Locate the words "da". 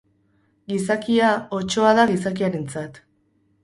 2.01-2.09